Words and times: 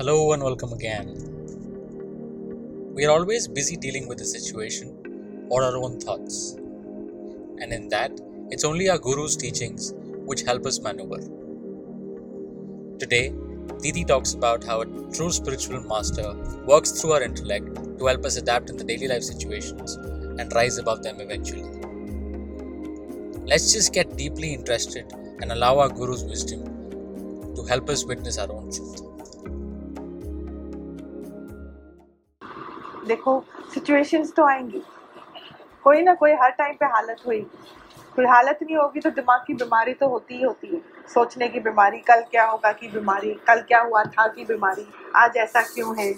Hello 0.00 0.32
and 0.32 0.42
welcome 0.42 0.72
again. 0.72 1.08
We 2.94 3.04
are 3.04 3.10
always 3.10 3.46
busy 3.46 3.76
dealing 3.76 4.08
with 4.08 4.16
the 4.16 4.24
situation 4.24 5.46
or 5.50 5.62
our 5.62 5.76
own 5.76 6.00
thoughts. 6.00 6.52
And 7.60 7.70
in 7.70 7.90
that, 7.90 8.10
it's 8.48 8.64
only 8.64 8.88
our 8.88 8.96
Guru's 8.96 9.36
teachings 9.36 9.92
which 10.24 10.40
help 10.40 10.64
us 10.64 10.80
maneuver. 10.80 11.18
Today, 12.98 13.34
Didi 13.82 14.06
talks 14.06 14.32
about 14.32 14.64
how 14.64 14.80
a 14.80 14.86
true 15.12 15.30
spiritual 15.30 15.82
master 15.82 16.32
works 16.64 16.92
through 16.92 17.12
our 17.12 17.22
intellect 17.22 17.98
to 17.98 18.06
help 18.06 18.24
us 18.24 18.38
adapt 18.38 18.70
in 18.70 18.78
the 18.78 18.84
daily 18.84 19.06
life 19.06 19.22
situations 19.22 19.96
and 19.96 20.50
rise 20.54 20.78
above 20.78 21.02
them 21.02 21.20
eventually. 21.20 21.68
Let's 23.44 23.70
just 23.74 23.92
get 23.92 24.16
deeply 24.16 24.54
interested 24.54 25.12
and 25.42 25.52
allow 25.52 25.78
our 25.78 25.90
Guru's 25.90 26.24
wisdom 26.24 26.64
to 27.54 27.64
help 27.64 27.90
us 27.90 28.06
witness 28.06 28.38
our 28.38 28.50
own 28.50 28.72
truth. 28.72 29.09
देखो 33.10 33.42
situations 33.74 34.32
तो 34.36 34.44
आएँगी। 34.46 34.82
कोई 35.84 36.02
ना 36.02 36.14
कोई 36.14 36.32
हर 36.32 36.50
time 36.52 36.74
पे 36.74 36.86
हालत 36.86 37.26
हुई 37.26 37.46
कोई 38.16 38.26
हालत 38.26 38.58
नहीं 38.62 38.76
होगी 38.76 39.00
तो 39.00 39.10
दिमाग 39.10 39.44
की 39.46 39.54
बीमारी 39.54 39.92
तो 39.94 40.08
होती 40.08 40.36
ही 40.36 40.42
होती 40.42 40.68
है। 40.68 40.80
सोचने 41.08 41.48
की 41.48 41.60
बीमारी, 41.60 41.98
कल 42.00 42.20
क्या 42.30 42.44
होगा 42.44 42.72
की 42.72 42.88
बीमारी, 42.88 43.30
कल 43.46 43.60
क्या 43.60 43.80
हुआ 43.80 44.02
था 44.04 44.26
की 44.26 44.44
बीमारी, 44.44 44.86
आज 45.16 45.36
ऐसा 45.36 45.62
क्यों 45.64 45.94
है? 45.98 46.12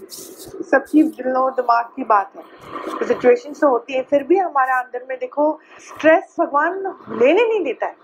सब 0.71 0.85
चीज़ 0.89 1.07
दिलों, 1.13 1.51
दिमाग 1.51 1.85
की 1.97 2.05
बात 2.05 2.33
है। 2.37 2.43
तो 2.91 3.07
सिचुएशन 3.07 3.53
तो 3.53 3.69
होती 3.69 3.93
है, 3.93 4.03
फिर 4.03 4.23
भी 4.23 4.39
हमारा 4.39 4.79
अंदर 4.79 5.07
में 5.09 5.17
देखो 5.19 5.61
स्ट्रेस 5.89 6.35
भगवान 6.41 6.79
लेने 7.13 7.47
नहीं 7.49 7.63
देता 7.65 7.87
है। 7.87 7.97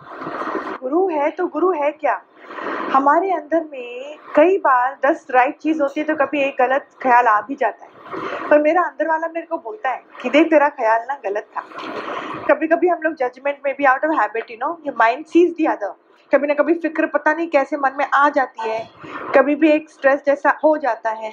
गुरु 0.80 1.06
है 1.08 1.30
तो 1.30 1.46
गुरु 1.46 1.70
है 1.72 1.90
क्या? 1.92 2.20
हमारे 2.92 3.30
अंदर 3.32 3.64
में 3.72 4.16
कई 4.36 4.58
बार 4.58 4.98
दस 5.06 5.26
राइट 5.30 5.58
चीज़ 5.58 5.82
होती 5.82 6.00
है 6.00 6.06
तो 6.06 6.14
कभी 6.16 6.42
एक 6.42 6.56
गलत 6.58 6.88
ख्याल 7.02 7.26
आ 7.26 7.40
भी 7.40 7.54
जाता 7.54 7.84
है। 7.84 7.97
पर 8.50 8.62
मेरा 8.62 8.82
अंदर 8.82 9.08
वाला 9.08 9.26
मेरे 9.26 9.46
को 9.46 9.56
बोलता 9.58 9.90
है 9.90 10.02
कि 10.22 10.30
देख, 10.30 10.50
तेरा 10.50 10.68
ख्याल 10.68 11.00
ना 11.08 11.14
गलत 11.24 11.46
था। 11.56 11.62
कभी 12.48 12.66
कभी 12.66 12.88
हम 12.88 13.00
लोग 13.02 13.14
जजमेंट 13.14 13.58
में 13.64 13.74
भी 13.78 13.84
out 13.84 14.04
of 14.04 14.20
habit 14.20 14.50
you 14.50 14.56
know 14.60 14.78
ये 14.86 14.92
माइंड 14.98 15.24
सीज 15.26 15.50
दी 15.56 15.64
अदर 15.66 15.94
कभी 16.32 16.46
ना 16.46 16.54
कभी 16.54 16.74
फ़िक्र 16.74 17.06
पता 17.06 17.32
नहीं 17.32 17.46
कैसे 17.48 17.76
मन 17.76 17.92
में 17.98 18.04
आ 18.14 18.28
जाती 18.28 18.68
है। 18.68 18.88
कभी 19.34 19.54
भी 19.54 19.70
एक 19.70 19.90
स्ट्रेस 19.90 20.22
जैसा 20.26 20.58
हो 20.64 20.76
जाता 20.78 21.10
है। 21.10 21.32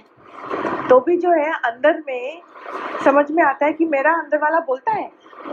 तो 0.89 0.99
भी 0.99 1.17
जो 1.17 1.31
है, 1.31 1.51
अंदर 1.53 2.03
में 2.07 2.41
समझ 3.05 3.25
में 3.31 3.43
आता 3.43 3.65
है 3.65 3.73
कि 3.73 3.85
मेरा 3.85 4.11
अंदर 4.13 4.37
वाला 4.37 4.59
बोलता 4.59 4.91
है 4.91 5.11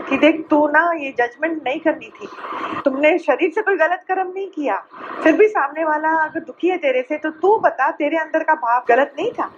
कि 0.09 0.17
देख, 0.17 0.45
तू 0.49 0.67
ना 0.67 0.91
ये 0.93 1.11
जजमेंट 1.11 1.61
नहीं 1.65 1.79
करनी 1.79 2.09
थी। 2.09 2.27
तुमने 2.85 3.17
शरीर 3.17 3.51
से 3.51 3.61
कोई 3.61 3.75
गलत 3.75 4.03
कर्म 4.07 4.31
नहीं 4.35 4.47
किया। 4.47 4.77
फिर 5.23 5.35
भी 5.37 5.47
सामने 5.47 5.83
वाला 5.83 6.09
अगर 6.23 6.39
दुखी 6.39 6.67
है 6.67 6.77
तेरे 6.77 7.01
से 7.01 7.17
तो 7.17 7.29
तू 7.31 7.57
बता, 7.59 7.89
तेरे 7.91 8.17
अंदर 8.17 8.43
का 8.43 8.53
भाव 8.55 8.83
गलत 8.89 9.13
नहीं 9.19 9.31
था? 9.31 9.51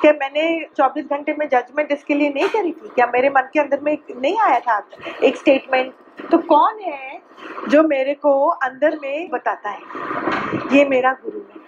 क्या 0.00 0.12
मैंने 0.12 0.44
24 0.76 1.04
घंटे 1.06 1.34
में 1.38 1.48
जजमेंट 1.48 1.92
इसके 1.92 2.14
लिए 2.14 2.28
नहीं 2.28 2.48
करी 2.48 2.72
थी? 2.72 2.88
क्या 2.88 3.06
मेरे 3.06 3.30
मन 3.30 3.48
के 3.52 3.60
अंदर 3.60 3.80
में 3.80 3.96
नहीं 4.16 4.38
आया 4.38 4.58
था 4.60 4.82
एक 5.22 5.36
स्टेटमेंट 5.36 5.92
तो 6.30 6.38
कौन 6.38 6.78
है 6.80 7.20
जो 7.68 7.82
मेरे 7.82 8.14
को 8.14 8.46
अंदर 8.48 8.98
में 9.02 9.28
बताता 9.30 9.70
है? 9.70 9.80
ये 10.72 10.84
मेरा 10.84 11.12
गुरु 11.12 11.38
है। 11.38 11.60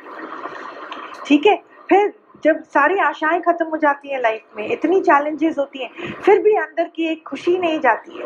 ठीक 1.26 1.46
है? 1.46 1.56
फिर 1.88 2.12
जब 2.44 2.62
सारी 2.62 2.98
आशाएँ 2.98 3.40
खत्म 3.40 3.66
हो 3.66 3.76
जाती 3.76 4.08
हैं 4.08 4.20
लाइफ 4.20 4.42
में, 4.56 4.66
इतनी 4.68 5.00
चैलेंजेस 5.00 5.58
होती 5.58 5.82
हैं, 5.82 6.14
फिर 6.14 6.42
भी 6.42 6.54
अंदर 6.56 6.84
की 6.84 7.06
एक 7.12 7.22
खुशी 7.26 7.58
नहीं 7.58 7.80
जाती 7.80 8.18
है। 8.18 8.24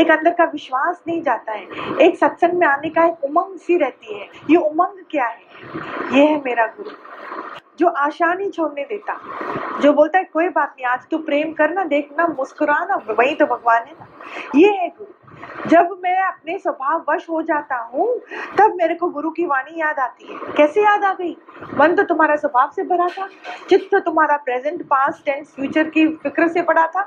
एक 0.00 0.10
अंदर 0.10 0.30
का 0.30 0.44
विश्वास 0.44 1.02
नहीं 1.08 1.22
जाता 1.22 1.52
है। 1.52 1.66
एक 2.00 2.16
सत्संग 2.16 2.52
में 2.52 2.66
आने 2.66 2.88
का 2.88 3.04
एक 3.04 3.24
उमंग 3.24 3.58
सी 3.58 3.76
रहती 3.76 4.18
है। 4.18 4.26
ये 4.50 4.56
उमंग 4.56 5.04
क्या 5.10 5.26
है? 5.26 5.42
ये 6.12 6.26
है 6.26 6.38
मेरा 6.38 6.66
गुरु, 6.66 6.90
जो 7.78 7.88
आशा 7.88 8.34
नहीं 8.34 8.50
छोड़ने 8.50 8.84
देता, 8.84 9.20
जो 9.80 9.92
बोलता 9.92 10.18
है, 10.18 10.24
कोई 10.24 10.48
बात 10.48 10.68
नहीं, 10.68 10.86
आज 10.86 11.06
तू 11.10 11.18
प्रेम 11.18 11.52
करना, 11.52 11.84
देखना, 11.84 12.26
मुस्कुराना, 12.26 12.96
वही 13.10 13.34
तो 13.34 13.46
भगवान 13.46 13.82
है 13.82 13.92
ना। 13.92 14.06
ये 14.54 14.68
है 14.68 14.88
गुरु। 14.88 15.17
जब 15.66 15.96
मैं 16.02 16.16
अपने 16.18 16.56
स्वभाव 16.58 17.04
वश 17.08 17.28
हो 17.30 17.40
जाता 17.42 17.76
हूँ, 17.84 18.06
तब 18.58 18.74
मेरे 18.76 18.94
को 18.94 19.08
गुरु 19.08 19.30
की 19.30 19.44
वाणी 19.46 19.80
याद 19.80 19.98
आती 19.98 20.26
है। 20.26 20.52
कैसे 20.56 20.82
याद 20.82 21.04
आ 21.04 21.12
गई? 21.12 21.36
मन 21.74 21.94
तो 21.94 22.02
तुम्हारा 22.02 22.36
स्वभाव 22.36 22.70
से 22.76 22.82
भरा 22.84 23.08
था, 23.08 23.28
चित्त 23.68 23.88
तो 23.92 23.98
तुम्हारा 24.00 24.36
प्रेजेंट 24.36 24.82
पास्ट 24.82 25.24
टेंस 25.24 25.54
फ्यूचर 25.56 25.88
की 25.88 26.06
फ़िक्र 26.16 26.48
से 26.48 26.62
पड़ा 26.62 26.86
था। 26.86 27.02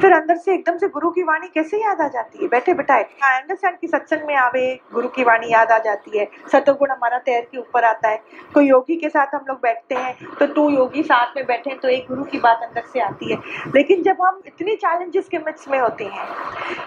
फिर 0.00 0.12
अंदर 0.12 0.36
से 0.36 0.54
एकदम 0.54 0.76
से 0.78 0.88
गुरु 0.88 1.10
की 1.10 1.22
वाणी 1.22 1.48
कैसे 1.48 1.78
याद 1.78 2.00
आ 2.00 2.08
जाती 2.08 2.42
है? 2.42 2.48
बैठे 2.48 2.74
बैठाए। 2.74 3.06
आई 3.24 3.40
अंडरस्टैंड 3.40 3.78
की 3.78 3.86
सत्संग 3.86 4.26
में 4.26 4.34
आवे, 4.36 4.80
गुरु 4.92 5.08
की 5.08 5.24
वाणी 5.24 5.52
याद 5.52 5.72
आ 5.72 5.78
जाती 5.78 6.18
है। 6.18 6.28
सतोगुण 6.52 6.90
हमारा 6.90 7.18
तैर 7.20 7.46
के 7.52 7.58
ऊपर 7.58 7.84
आता 7.84 8.08
है। 8.08 8.22
कोई 8.54 8.68
योगी 8.68 8.96
के 8.96 9.08
साथ 9.08 9.34
हम 9.34 9.44
लोग 9.48 9.58
बैठते 9.58 9.94
हैं 9.94 10.16
तो 10.38 10.46
तू 10.48 10.68
योगी 10.70 11.02
साथ 11.02 11.36
में 11.36 11.44
बैठे 11.46 11.74
तो 11.74 11.88
एक 11.88 12.06
गुरु 12.08 12.24
की 12.24 12.38
बात 12.38 12.60
अंदर 12.62 12.82
से 12.92 13.00
आती 13.00 13.32
है। 13.32 13.38
लेकिन 13.74 14.02
जब 14.02 14.22
हम 14.22 14.40
इतनी 14.46 14.74
चैलेंजेस 14.76 15.28
के 15.28 15.38
मिक्स 15.38 15.68
में 15.68 15.78
होते 15.78 16.04
हैं, 16.04 16.26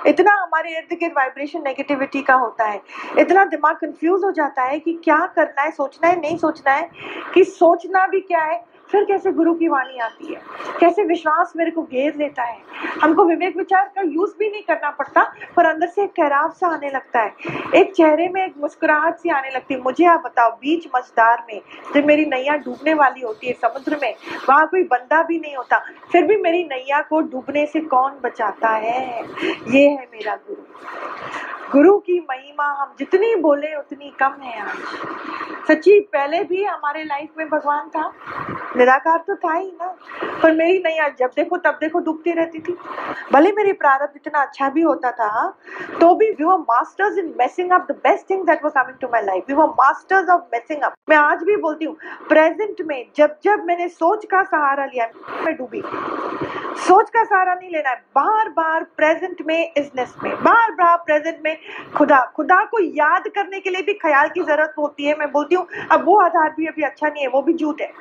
इतना 0.08 0.34
हमारे 0.34 0.78
इर्द 0.82 1.00
गिर्द 1.00 1.14
वाइब्रेशन 1.18 1.62
नेगेटिविटी 1.64 2.22
का 2.22 2.34
होता 2.34 2.66
है। 2.66 2.82
इतना 3.20 3.46
दिमाग 3.46 3.76
कंफ्यूज 3.76 4.24
हो 4.24 4.32
जाता 4.32 4.64
है 4.64 4.80
कि 4.80 4.94
क्या 5.04 5.26
करना 5.26 5.62
है, 5.62 5.72
सोचना 5.72 6.08
है, 6.10 6.20
नहीं 6.22 6.38
सोचना 6.38 6.74
है, 6.74 6.90
कि 7.34 7.44
सोचना 7.44 8.08
भी 8.08 8.20
क्या 8.20 8.40
है? 8.40 8.71
फिर 8.92 9.06
कैसे 9.06 9.32
गुरु 9.32 9.54
की 9.54 9.68
वाणी 9.68 9.98
आती 9.98 10.34
है? 10.34 10.42
कैसे 10.80 11.04
विश्वास 11.04 11.54
मेरे 11.58 11.72
को 11.72 11.84
घेर 11.84 12.14
लेता 12.18 12.44
है? 12.44 12.58
हमको 13.02 13.26
विवेक 13.26 13.58
विचार 13.58 13.92
का 13.96 14.02
यूज़ 14.02 14.32
भी 14.40 14.50
नहीं 14.50 14.62
करना 14.62 14.90
पड़ता, 14.90 15.34
पर 15.56 15.66
अंदर 15.66 15.88
से 15.88 16.04
एक 16.04 16.12
ठहराव 16.18 16.50
सा 16.50 16.68
आने 16.68 16.90
लगता 16.90 17.20
है। 17.20 17.34
एक 17.76 17.94
चेहरे 17.96 18.30
में 18.30 18.46
एक 18.46 18.54
मुस्कुराहट 18.58 19.16
सी 19.16 19.30
आने 19.30 19.50
लगती 19.50 19.74
है। 19.74 19.82
मुझे 19.82 20.06
आप 20.06 20.22
बताओ, 20.26 20.52
बीच 20.52 20.88
मझदार 20.96 21.46
में 21.50 21.62
जब 21.96 22.06
मेरी 22.06 22.26
नैया 22.26 22.56
डूबने 22.56 22.94
वाली 22.94 23.22
होती 23.22 23.48
है 23.48 23.54
समुद्र 23.54 24.00
में, 24.02 24.16
वहाँ 24.50 24.68
कोई 24.68 24.84
बंदा 24.84 25.24
भी 25.24 25.40
नहीं 25.40 25.56
होता, 25.56 25.78
फिर 26.12 26.24
भी 26.24 26.38
मेरी 26.38 26.64
नैया 26.64 27.02
को 27.02 27.22
डूबने 27.22 27.66
से 27.66 27.80
कौन 27.80 28.12
बचाता 28.24 28.70
है? 28.70 29.24
ये 29.68 29.88
है 29.88 30.08
मेरा 30.14 30.36
गुरु। 30.36 30.62
गुरु 31.72 31.98
की 31.98 32.20
महिमा 32.30 32.66
हम 32.66 32.96
जितनी 33.00 33.36
बोले 33.36 33.76
उतनी 33.76 34.14
कम 34.20 34.42
है 34.44 34.62
आज। 34.62 34.78
सच्ची, 35.68 36.00
पहले 36.00 36.44
भी 36.44 36.64
हमारे 36.64 37.04
लाइफ 37.04 37.30
में 37.38 37.50
भगवान 37.50 37.90
था? 37.90 38.14
निराकार 38.78 39.18
तो 39.28 39.36
था 39.36 39.54
ही 39.54 39.72
ना। 39.72 39.88
पर 40.42 40.52
मेरी 40.56 40.78
नैया 40.80 41.08
जब 41.20 41.32
देखो, 41.36 41.58
तब 41.58 41.78
देखो 41.82 42.00
डूबती 42.00 42.32
रहती 42.34 42.60
थी। 42.60 42.76
भले 43.34 43.52
मेरी 43.52 43.74
प्रारब्ध 43.74 44.14
इतना 44.18 44.42
अच्छा 44.42 44.70
भी 44.70 44.82
होता 44.82 45.12
था 45.12 45.48
तो 46.00 46.14
भी 46.16 46.30
we 46.30 46.44
were 46.44 46.58
masters 46.60 47.18
in 47.18 47.34
messing 47.40 47.72
up 47.72 47.88
the 47.90 47.96
best 48.04 48.30
thing 48.30 48.46
that 48.46 48.64
were 48.66 48.72
coming 48.72 48.98
to 49.02 49.08
my 49.08 49.22
life 49.24 49.44
we 49.48 49.54
were 49.54 49.68
masters 49.80 50.30
of 50.30 50.42
messing 50.54 50.82
up 50.82 50.94
मैं 51.10 51.18
आज 51.18 51.44
भी 51.44 51.56
बोलती 51.58 51.86
हूँ 51.86 51.96
प्रेजेंट 52.30 52.82
में 52.88 53.06
जब 53.18 53.36
जब 53.44 53.64
मैंने 53.66 53.88
सोच 53.90 54.26
का 54.26 54.44
सहारा 54.44 54.86
लिया, 54.86 55.10
मैं 55.46 55.56
डूबी। 55.58 55.82
सोच 56.82 57.10
का 57.10 57.24
सहारा 57.24 57.54
नहीं 57.54 57.70
लेना 57.70 57.90
है। 57.90 57.96
बार 58.16 58.50
बार 58.50 58.84
प्रेजेंट 58.98 59.42
में 59.48 59.72
इजनेस 59.78 60.14
में 60.24 60.34
बार 60.44 60.72
बार 60.72 60.98
प्रेजेंट 61.06 61.40
में 61.44 61.58
खुदा 61.96 62.20
खुदा 62.36 62.64
को 62.66 62.80
याद 62.82 63.28
करने 63.36 63.60
के 63.60 63.70
लिए 63.70 63.82
भी 63.82 63.94
ख्याल 63.96 64.30
की 64.30 64.42
ज़रूरत 64.42 64.74
होती 64.78 65.06
है। 65.06 65.18
मैं 65.20 65.32
बोलती 65.32 65.56
हूँ, 65.56 65.68
अब 65.92 66.06
वो 66.06 66.20
आधार 66.22 66.54
भी 66.58 66.66
अभी 66.68 66.84
अच्छा 66.84 67.08
नहीं 67.08 67.24
है, 67.24 67.30
वो 67.30 67.42
भी 67.42 67.54
झूठ 67.54 67.82
है। 67.82 67.92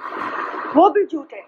वो 0.76 0.88
भी 0.91 1.04
झूठ 1.04 1.32
है। 1.32 1.42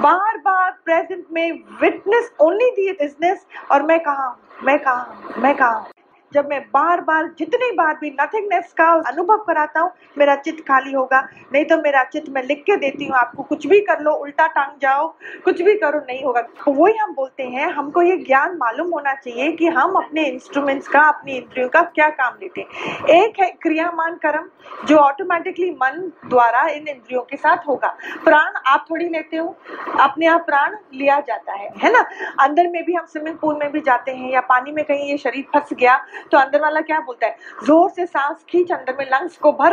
बार 0.00 0.36
बार 0.38 0.70
प्रेजेंट 0.84 1.24
में 1.32 1.52
विटनेस 1.80 2.30
ओनली 2.40 2.70
दिए 2.70 2.92
बिज़नेस 2.92 3.46
और 3.72 3.82
मैं 3.82 3.98
कहा 4.00 4.36
मैं 4.64 4.78
कहा 4.78 5.34
मैं 5.38 5.54
कहा 5.56 5.86
जब 6.34 6.48
मैं 6.48 6.60
बार 6.60 7.00
बार 7.00 7.26
जितनी 7.38 7.70
बार 7.72 7.94
भी 8.00 8.10
नथिंगनेस 8.10 8.72
का 8.72 8.88
अनुभव 9.08 9.36
कराता 9.36 9.80
हूँ, 9.80 9.90
मेरा 10.18 10.34
चित्त 10.36 10.60
खाली 10.68 10.92
होगा। 10.92 11.20
नहीं 11.52 11.64
तो 11.64 11.76
मेरा 11.76 12.02
चित्त 12.04 12.28
मैं 12.28 12.42
लिख 12.42 12.62
के 12.66 12.76
देती 12.76 13.04
हूँ, 13.04 13.16
आपको 13.16 13.42
कुछ 13.42 13.66
भी 13.66 13.80
कर 13.80 14.00
लो, 14.00 14.12
उल्टा 14.12 14.46
टांग 14.46 14.78
जाओ, 14.82 15.06
कुछ 15.44 15.62
भी 15.62 15.74
करो, 15.74 15.98
नहीं 15.98 16.24
होगा। 16.24 16.40
तो 16.40 16.72
वही 16.72 16.96
हम 16.96 17.14
बोलते 17.14 17.42
हैं, 17.42 17.70
हमको 17.72 18.02
ये 18.02 18.16
ज्ञान 18.16 18.56
मालूम 18.56 18.90
होना 18.90 19.14
चाहिए 19.14 19.52
कि 19.52 19.66
हम 19.66 19.94
अपने 19.94 20.24
इंस्ट्रूमेंट्स 20.24 20.88
का, 20.88 21.00
अपनी 21.00 21.32
इंद्रियों 21.32 21.68
का 21.68 21.82
क्या 21.82 22.08
काम 22.08 22.34
लेते 22.42 22.60
हैं। 22.60 23.06
एक 23.08 23.40
है 23.40 23.50
क्रियामान 23.62 24.14
कर्म, 24.14 24.48
जो 24.86 24.96
ऑटोमेटिकली 24.96 25.70
मन 25.70 26.12
द्वारा 26.28 26.66
इन 26.68 26.88
इंद्रियों 26.88 27.22
के 27.22 27.36
साथ 27.36 27.66
होगा। 27.68 27.88
प्राण 28.24 28.52
आप 28.66 28.86
थोड़ी 28.90 29.08
लेते 29.08 29.36
हो, 29.36 29.56
अपने 30.00 30.26
आप 30.26 30.46
प्राण 30.46 30.76
लिया 30.94 31.20
जाता 31.20 31.52
है 31.52 31.70
है 31.82 31.92
ना? 31.92 32.04
अंदर 32.40 32.68
में 32.68 32.84
भी 32.84 32.94
हम 32.94 33.06
स्विमिंग 33.06 33.36
पूल 33.36 33.56
में 33.56 33.70
भी 33.72 33.80
जाते 33.80 34.12
हैं 34.12 34.30
या 34.30 34.40
पानी 34.40 34.72
में 34.72 34.84
कहीं 34.84 35.08
ये 35.10 35.16
शरीर 35.18 35.44
फंस 35.54 35.72
गया 35.72 35.94
तो 36.32 36.38
अंदर 36.38 36.60
वाला 36.60 36.80
क्या 36.80 37.00
बोलता 37.00 37.26
है? 37.26 37.36
ज़ोर 37.64 37.90
से 37.90 38.06
सांस 38.06 38.44
खींच, 38.48 38.72
अंदर 38.72 38.96
में 38.98 39.04
लंग्स 39.06 39.36
को 39.36 39.52
भर 39.52 39.72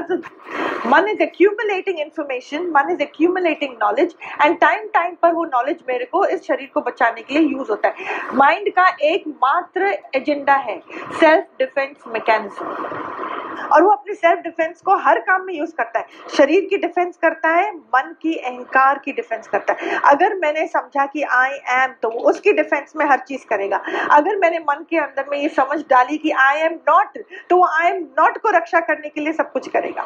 मन 0.88 1.08
इज़ 1.10 1.22
एक्यूमुलेटिंग 1.22 2.00
इन्फॉर्मेशन 2.00 2.66
मन 2.76 2.92
is 2.92 3.02
accumulating 3.02 3.74
knowledge 3.82 4.16
and 4.44 4.58
time 4.60 4.88
time 4.94 5.16
पर 5.22 5.34
वो 5.34 5.46
नॉलेज 5.46 5.84
मेरे 5.88 6.06
को 6.06 6.26
इस 6.26 6.44
शरीर 6.44 6.70
को 6.74 6.82
बचाने 6.82 7.22
के 7.22 7.34
लिए 7.34 7.48
यूज़ 7.50 7.70
होता 7.70 7.88
है। 7.88 8.36
माइंड 8.36 8.72
का 8.76 8.88
एकमात्र 9.04 9.94
एजेंडा 10.16 10.56
है 10.68 10.80
सेल्फ 11.20 11.46
डिफेंस 11.60 12.04
मैकेनिज्म 12.08 13.31
और 13.74 13.84
वो 13.84 13.90
अपने 13.90 14.14
सेल्फ 14.14 14.40
डिफेंस 14.44 14.82
को 14.82 14.96
हर 15.04 15.20
काम 15.20 15.46
में 15.46 15.54
यूज़ 15.54 15.72
करता 15.78 16.00
है। 16.00 16.06
शरीर 16.38 16.68
की 16.70 16.78
डिफेंस 16.78 17.18
करता 17.18 17.50
है 17.50 17.72
मन 17.96 18.16
की 18.22 18.36
अहंकार 18.36 19.00
की 19.06 19.12
डिफेंस 19.12 19.48
करता 19.48 19.74
है। 19.74 20.00
अगर 20.12 20.36
मैंने 20.36 20.66
समझा 20.68 21.06
कि 21.06 21.24
आई 21.32 21.58
एम 21.76 21.94
तो 22.02 22.10
वो 22.10 22.30
उसकी 22.30 22.54
डिफेंस 22.54 22.94
में 22.96 23.06
हर 23.06 23.20
चीज़ 23.20 23.46
करेगा। 23.50 23.82
अगर 24.12 24.38
मैंने 24.38 24.60
मन 24.60 24.86
के 24.90 24.98
अंदर 24.98 25.26
में 25.32 25.38
ये 25.38 25.50
समझ 25.50 25.80
डाली 25.90 26.18
कि 26.18 26.32
आई 26.40 26.60
एम 26.60 26.74
नॉट 26.90 27.18
तो 27.50 27.58
वो 27.58 27.68
आई 27.80 27.88
एम 27.88 28.04
नॉट 28.20 28.38
को 28.38 28.50
रक्षा 28.58 28.80
करने 28.80 29.10
के 29.10 29.22
लिए 29.22 29.34
सब 29.34 29.52
कुछ 29.52 29.68
करेगा। 29.68 30.06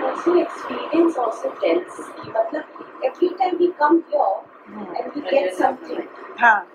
Also, 0.00 0.32
experience 0.40 1.18
also 1.18 1.50
tells 1.62 1.98
कि 2.16 2.30
मतलब 2.30 2.64
every 3.04 3.28
time 3.40 3.58
we 3.60 3.68
come 3.80 3.98
here 4.10 4.34
and 4.96 5.14
we 5.14 5.22
get 5.30 5.54
something. 5.54 6.02
हाँ। 6.40 6.66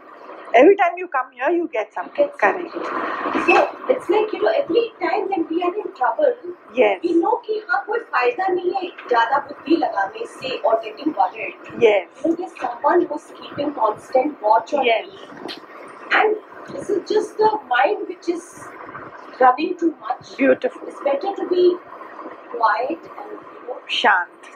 Every 0.53 0.75
time 0.75 0.97
you 0.97 1.07
come 1.07 1.31
here 1.31 1.49
you 1.49 1.67
get 1.71 1.93
something 1.93 2.27
Get 2.27 2.39
correct 2.39 2.73
So 3.47 3.55
it's 3.93 4.09
like 4.09 4.31
you 4.33 4.41
know 4.43 4.51
every 4.61 4.83
time 5.01 5.27
when 5.31 5.47
we 5.49 5.61
are 5.63 5.73
in 5.83 5.89
trouble, 5.99 6.33
yes 6.79 6.99
we 7.03 7.13
know 7.23 7.33
कि 7.47 7.59
हाँ 7.69 7.83
कोई 7.87 7.99
फ़ायदा 8.13 8.47
नहीं 8.53 8.71
है 8.75 8.89
ज़्यादा 9.09 9.37
बुद्धि 9.47 9.75
लगाने 9.83 10.25
से 10.35 10.51
or 10.69 10.75
getting 10.85 11.13
worried. 11.19 11.69
yes 11.85 12.07
So 12.23 12.33
there's 12.39 12.55
someone 12.61 13.05
who's 13.11 13.27
keeping 13.41 13.73
constant 13.79 14.41
watch 14.47 14.73
on 14.73 14.85
Yes. 14.85 15.07
me, 15.07 15.57
and 16.21 16.35
this 16.71 16.89
is 16.95 17.03
just 17.13 17.37
the 17.43 17.51
mind 17.73 18.07
which 18.13 18.29
is 18.37 18.47
running 19.41 19.77
too 19.83 19.93
much. 20.07 20.35
beautiful 20.37 20.87
It's 20.93 21.01
better 21.09 21.35
to 21.41 21.47
be 21.53 21.65
quiet 22.55 23.11
and 23.17 23.31
you 23.31 23.67
know 23.67 23.79
शांत 24.01 24.47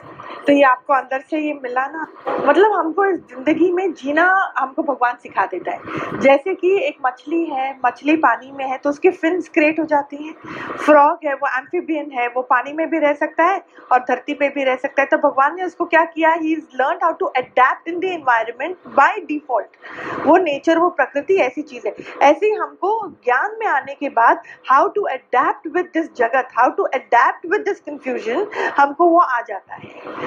तो 0.46 0.52
ये 0.52 0.62
आपको 0.64 0.92
अंदर 0.94 1.20
से 1.30 1.38
ये 1.38 1.52
मिला 1.54 1.86
ना 1.86 2.06
मतलब 2.46 2.72
हमको 2.72 3.04
इस 3.04 3.18
ज़िंदगी 3.30 3.70
में 3.72 3.92
जीना 3.94 4.24
हमको 4.58 4.82
भगवान 4.82 5.16
सिखा 5.22 5.44
देता 5.46 5.72
है। 5.72 6.18
जैसे 6.20 6.54
कि 6.54 6.70
एक 6.78 6.96
मछली 7.06 7.44
है, 7.44 7.74
मछली 7.84 8.16
पानी 8.18 8.52
में 8.52 8.64
है 8.66 8.78
तो 8.78 8.90
उसके 8.90 9.10
फिन्स 9.12 9.48
क्रिएट 9.48 9.80
हो 9.80 9.84
जाती 9.84 10.16
हैं। 10.16 10.34
फ्रॉग 10.76 11.26
है, 11.26 11.34
वो 11.34 11.48
एम्फीबियन 11.58 12.10
है, 12.12 12.26
वो 12.28 12.42
पानी 12.44 12.72
में 12.72 12.88
भी 12.90 12.98
रह 12.98 13.12
सकता 13.14 13.44
है 13.44 13.62
और 13.92 13.98
धरती 14.00 14.34
पे 14.34 14.48
भी 14.48 14.64
रह 14.64 14.76
सकता 14.76 15.02
है। 15.02 15.08
तो 15.08 15.18
भगवान 15.18 15.54
ने 15.56 15.64
उसको 15.64 15.84
क्या 15.86 16.04
किया? 16.06 16.32
He 16.32 16.52
is 16.52 16.64
learn 16.74 16.98
how 17.02 17.12
to 17.12 17.26
adapt 17.26 17.88
in 17.88 17.98
the 18.00 18.04
environment 18.04 18.76
by 18.96 19.20
default 19.28 20.26
वो 20.26 20.36
नेचर 20.38 20.78
वो 20.78 20.88
प्रकृति 20.90 21.36
ऐसी 21.40 21.62
चीज़ 21.62 21.86
है। 21.86 21.94
ऐसे 22.22 22.46
ही 22.46 22.52
हमको 22.52 22.90
ज्ञान 23.24 23.56
में 23.60 23.66
आने 23.66 23.94
के 23.94 24.08
बाद 24.10 24.42
how 24.70 24.88
to 24.88 25.02
adapt 25.10 25.66
with 25.76 25.90
this 25.94 26.12
जगत 26.16 26.48
how 26.58 26.70
to 26.70 26.82
adapt 26.84 27.46
with 27.52 27.60
this 27.60 27.80
confusion 27.80 28.46
हमको 28.78 29.08
वो 29.08 29.18
आ 29.18 29.40
जाता 29.40 29.74
है। 29.74 30.19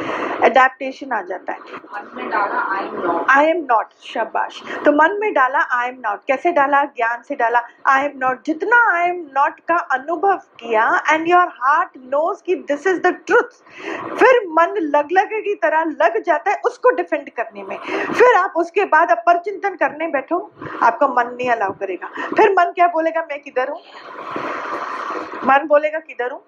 अडेप्टेशन 0.43 1.11
आ 1.11 1.21
जाता 1.21 1.53
है। 1.53 1.59
आई 3.29 3.45
एम 3.47 3.57
नॉट 3.69 3.87
शाबाश। 4.05 4.61
तो 4.85 4.91
मन 4.93 5.17
में 5.19 5.33
डाला 5.33 5.59
आई 5.73 5.87
एम 5.87 5.95
नॉट 6.05 6.19
कैसे 6.27 6.51
डाला? 6.51 6.83
ज्ञान 6.85 7.21
से 7.27 7.35
डाला 7.35 7.61
आई 7.87 8.03
एम 8.05 8.11
नॉट 8.17 8.43
जितना 8.45 8.77
आई 8.91 9.07
एम 9.09 9.19
नॉट 9.35 9.59
का 9.67 9.75
अनुभव 9.95 10.37
किया 10.59 10.85
एंड 11.11 11.27
योर 11.27 11.47
हार्ट 11.61 11.97
नोज़ 12.05 12.43
कि 12.45 12.55
दिस 12.67 12.87
इज़ 12.87 12.99
द 13.01 13.13
ट्रुथ 13.27 13.49
फिर 14.19 14.41
मन 14.51 14.73
लग 14.95 15.11
लगे 15.11 15.41
की 15.41 15.55
तरह 15.63 15.83
लग 16.01 16.21
जाता 16.23 16.51
है 16.51 16.61
उसको 16.65 16.89
डिफेंड 16.95 17.29
करने 17.31 17.63
में। 17.63 17.77
फिर 18.13 18.35
आप 18.35 18.53
उसके 18.57 18.85
बाद 18.87 19.11
अब 19.11 19.23
पर 19.25 19.37
चिंतन 19.39 19.75
करने 19.75 20.07
बैठो 20.09 20.39
आपका 20.83 21.07
मन 21.09 21.35
नहीं 21.35 21.49
अलाउ 21.49 21.73
करेगा। 21.79 22.07
फिर 22.37 22.51
मन 22.51 22.71
क्या 22.71 22.87
बोलेगा? 22.87 23.21
मैं 23.21 23.39
किधर 23.41 23.69
हूँ? 23.69 23.79
मन 25.45 25.67
बोलेगा 25.67 25.99
किधर 25.99 26.31
हूँ? 26.31 26.41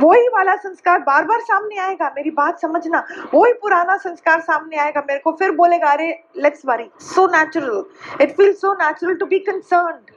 वही 0.00 0.28
वाला 0.28 0.54
संस्कार 0.56 0.98
बार 1.00 1.24
बार 1.24 1.40
सामने 1.40 1.78
आएगा, 1.78 2.12
मेरी 2.16 2.30
बात 2.30 2.60
समझना। 2.60 3.04
वही 3.34 3.52
पुराना 3.52 3.96
संस्कार 3.96 4.40
सामने 4.40 4.76
आएगा 4.76 5.00
मेरे 5.00 5.18
को, 5.18 5.32
फिर 5.32 5.50
बोलेगा, 5.52 5.90
अरे 5.90 6.08
let's 6.36 6.62
worry 6.66 6.90
so 7.04 7.26
natural 7.28 7.84
it 8.20 8.36
feel 8.36 8.52
so 8.54 8.72
natural 8.74 9.14
to 9.14 9.26
be 9.26 9.38
concerned 9.40 10.10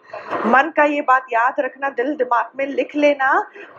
मन 0.48 0.72
का 0.78 0.84
ये 0.86 1.02
बात 1.02 1.26
याद 1.34 1.56
रखना, 1.60 1.90
दिल 1.92 2.14
दिमाग 2.16 2.50
में 2.58 2.66
लिख 2.68 2.96
लेना, 2.96 3.32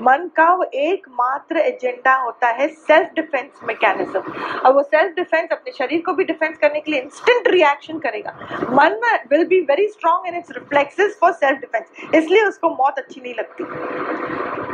मन 0.02 0.28
का 0.36 0.48
वो 0.52 0.64
एकमात्र 0.74 1.58
एजेंडा 1.58 2.14
होता 2.16 2.48
है 2.50 2.68
सेल्फ 2.68 3.10
डिफेंस 3.16 3.60
मैकेनिज्म 3.64 4.20
और 4.60 4.72
वो 4.72 4.82
सेल्फ 4.84 5.14
डिफेंस 5.16 5.48
अपने 5.52 5.72
शरीर 5.72 6.02
को 6.06 6.12
भी 6.12 6.24
डिफेंस 6.24 6.56
करने 6.58 6.80
के 6.80 6.90
लिए 6.90 7.00
इंस्टेंट 7.00 7.48
रिएक्शन 7.48 7.98
करेगा। 7.98 8.32
मन 8.72 9.00
will 9.30 9.44
be 9.46 9.60
very 9.62 9.88
strong 9.88 10.26
in 10.28 10.38
its 10.38 10.50
reflexes 10.52 11.16
for 11.20 11.32
self 11.34 11.60
defence 11.60 12.14
इसलिए 12.14 12.44
उसको 12.44 12.70
मौत 12.72 12.98
अच्छी 12.98 13.20
नहीं 13.20 13.34
लगती। 13.34 13.64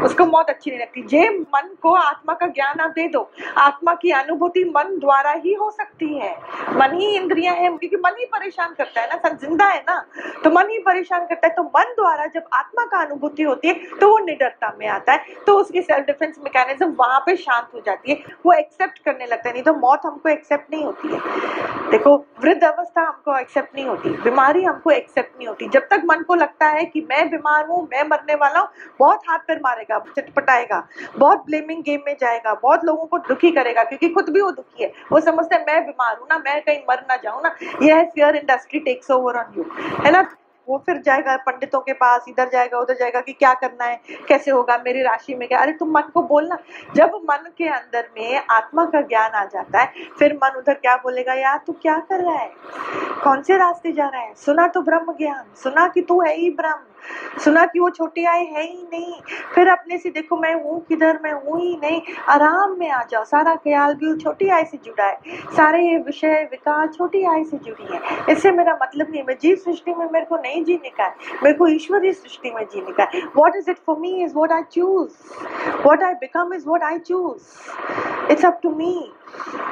उसको 0.04 0.24
मौत 0.26 0.48
अच्छी 0.50 0.70
नहीं 0.70 0.80
लगती। 0.80 1.02
जे 1.08 1.28
मन 1.30 1.68
को 1.82 1.92
आत्मा 1.94 2.34
का 2.34 2.46
ज्ञान 2.48 2.80
आप 2.80 2.90
दे 2.90 3.06
दो। 3.08 3.20
आत्मा 3.58 3.94
की 3.94 4.10
अनुभूति 4.12 4.64
मन 4.66 4.98
द्वारा 5.00 5.32
ही 5.34 5.52
हो 5.54 5.70
सकती 5.70 6.06
है। 6.14 6.32
मन 6.76 6.94
ही 6.94 7.10
इंद्रिया 7.16 7.52
है, 7.52 7.68
क्योंकि 7.68 7.96
मन 7.96 8.16
ही 8.18 8.24
परेशान 8.28 8.74
करता 8.74 9.00
है 9.00 9.08
ना, 9.08 9.16
सब 9.18 9.38
ज़िंदा 9.38 9.66
है 9.66 9.80
ना 9.80 9.98
तो 10.44 10.50
मन 10.50 10.70
ही 10.70 10.78
परेशान 10.80 11.26
करता 11.26 11.46
है। 11.46 11.51
तो 11.52 11.62
मन 11.66 11.92
द्वारा 11.96 12.26
जब 12.26 12.44
आत्मा 12.54 12.84
का 12.86 13.00
अनुभूति 13.00 13.42
होती 13.42 13.68
है 13.68 13.74
तो 14.00 14.08
वो 14.08 14.18
निडरता 14.24 14.72
में 14.78 14.86
आता 14.88 15.12
है। 15.12 15.34
तो 15.46 15.56
उसकी 15.58 15.82
सेल्फ 15.82 16.06
डिफेंस 16.06 16.38
मैकेनिज्म 16.44 16.90
वहाँ 16.98 17.20
पे 17.26 17.36
शांत 17.36 17.68
हो 17.74 17.80
जाती 17.86 18.10
है। 18.10 18.34
वो 18.46 18.52
एक्सेप्ट 18.52 18.98
करने 19.04 19.26
लगता 19.26 19.48
है, 19.48 19.52
नहीं 19.52 19.62
तो 19.62 19.74
मौत 19.76 20.00
हमको 20.04 20.28
एक्सेप्ट 20.28 20.72
नहीं 20.72 20.84
होती 20.84 21.08
है। 21.08 21.90
देखो, 21.90 22.16
वृद्ध 22.40 22.62
अवस्था 22.64 23.00
हमको 23.00 23.36
एक्सेप्ट 23.38 23.74
नहीं 23.74 23.84
होती, 23.84 24.10
बीमारी 24.22 24.62
हमको 24.64 24.90
एक्सेप्ट 24.90 25.36
नहीं 25.38 25.48
होती। 25.48 25.68
जब 25.68 25.86
तक 25.90 26.02
मन 26.04 26.22
को 26.22 26.34
लगता 26.34 26.66
है 26.68 26.84
कि 26.84 27.00
मैं 27.10 27.28
बीमार 27.30 27.66
हूँ, 27.66 27.82
मैं 27.92 28.02
मरने 28.08 28.34
वाला 28.34 28.60
हूँ, 28.60 28.68
बहुत 28.98 29.28
हाथ 29.28 29.38
पैर 29.38 29.60
मारेगा, 29.64 29.98
चटपटाएगा, 30.16 30.82
बहुत 31.18 31.44
ब्लेमिंग 31.46 31.82
गेम 31.82 32.00
में 32.06 32.16
जाएगा, 32.20 32.54
बहुत 32.54 32.84
लोगों 32.84 33.06
को 33.06 33.18
दुखी 33.28 33.50
करेगा, 33.50 33.84
क्योंकि 33.84 34.08
खुद 34.08 34.28
भी 34.28 34.40
वो 34.40 34.50
दुखी 34.50 34.84
है। 34.84 34.92
वो 35.12 35.20
समझते 35.20 35.54
हैं, 35.54 35.64
मैं 35.66 35.86
बीमार 35.86 36.16
हूँ 36.16 36.26
ना, 36.30 36.38
मैं 36.38 36.60
कहीं 36.62 36.80
मर 36.90 37.04
ना 37.08 37.16
जाऊँ 37.16 37.42
ना। 37.42 37.54
यह 37.82 37.96
है 37.96 38.04
fear 38.04 38.36
industry 38.36 38.80
takes 38.80 39.10
over 39.10 39.38
on 39.38 39.54
you 39.56 39.64
है 40.04 40.10
ना? 40.10 40.28
वो 40.68 40.82
फिर 40.86 40.96
जाएगा 40.96 41.36
पंडितों 41.36 41.80
के 41.80 41.92
पास, 41.92 42.24
इधर 42.28 42.48
जाएगा, 42.48 42.78
उधर 42.78 42.94
जाएगा 42.94 43.20
कि 43.20 43.32
क्या 43.32 43.54
करना 43.54 43.84
है, 43.84 44.00
कैसे 44.28 44.50
होगा, 44.50 44.78
मेरी 44.78 45.02
राशि 45.02 45.34
में 45.34 45.48
क्या? 45.48 45.58
अरे 45.58 45.72
तुम 45.72 45.90
मन 45.90 46.02
को 46.14 46.22
बोलना। 46.22 46.58
जब 46.96 47.20
मन 47.30 47.50
के 47.58 47.68
अंदर 47.68 48.08
में 48.18 48.42
आत्मा 48.50 48.84
का 48.84 49.00
ज्ञान 49.00 49.30
आ 49.30 49.44
जाता 49.44 49.80
है, 49.80 49.92
फिर 50.18 50.38
मन 50.44 50.58
उधर 50.58 50.74
क्या 50.74 50.96
बोलेगा? 50.96 51.34
यार 51.34 51.60
तू 51.66 51.72
क्या 51.72 51.98
कर 51.98 52.20
रहा 52.20 52.34
है? 52.34 52.52
कौन 53.22 53.42
से 53.42 53.56
रास्ते 53.56 53.92
जा 53.92 54.08
रहा 54.08 54.20
है? 54.20 54.34
सुना 54.34 54.66
तो 54.68 54.80
ब्रह्म 54.82 55.12
ज्ञान, 55.12 55.44
सुना 55.62 55.86
कि 55.88 56.00
तू 56.02 56.20
है 56.20 56.34
ही 56.36 56.50
ब्रह्म, 56.50 57.40
सुना 57.44 57.64
कि 57.66 57.80
वो 57.80 57.88
छोटे 57.90 58.24
आए 58.24 58.44
है 58.44 58.62
ही 58.62 58.82
नहीं। 58.92 59.20
फिर 59.54 59.68
अपने 59.68 59.98
से 59.98 60.10
देखो, 60.10 60.36
मैं 60.36 60.54
हूँ 60.54 60.80
किधर, 60.88 61.18
मैं 61.24 61.32
हूँ 61.32 61.60
ही 61.60 61.76
नहीं। 61.82 62.00
आराम 62.28 62.76
में 62.78 62.88
आ 62.90 63.02
जाओ, 63.10 63.24
सारा 63.24 63.54
ख्याल 63.54 63.94
भी 63.94 64.16
छोटी 64.16 64.48
आय 64.48 64.64
से 64.64 64.78
जुड़ा 64.84 65.04
है। 65.04 65.36
सारे 65.56 65.82
ये 65.82 65.96
विषय, 65.98 66.48
विकार 66.50 66.86
छोटी 66.88 67.24
आय 67.24 67.44
से 67.44 67.56
जुड़ी 67.56 67.92
है। 67.92 68.00
इससे 68.30 68.52
मेरा 68.52 68.78
मतलब 68.82 69.10
नहीं, 69.10 69.22
मैं 69.22 69.36
जीव 69.42 69.56
सृष्टि 69.56 69.94
में 69.94 70.06
मेरे 70.12 70.24
को 70.26 70.36
नहीं 70.36 70.64
जीने 70.64 70.90
का 70.90 71.04
है। 71.04 71.14
मेरे 71.42 71.56
को 71.58 71.66
ईश्वरीय 71.68 72.12
सृष्टि 72.12 72.50
में 72.50 72.64
जीने 72.64 72.92
का 72.92 73.08
है। 73.14 73.22
What 73.36 73.56
is 73.56 73.70
it 73.70 73.78
for 73.86 73.98
me 73.98 74.12
is 74.24 74.34
what 74.34 74.52
I 74.52 74.62
choose 74.72 75.82
what 75.86 76.02
I 76.02 76.14
become 76.14 76.54
is 76.54 76.68
what 76.68 76.82
I 76.82 76.98
choose 76.98 78.32
it's 78.32 78.44
up 78.44 78.60
to 78.62 78.70
me 78.70 79.12